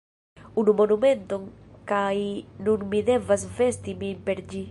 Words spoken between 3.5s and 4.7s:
vesti min per ĝi